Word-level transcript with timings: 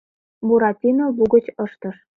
—Буратино 0.47 1.05
лугыч 1.17 1.45
ыштыш. 1.65 1.97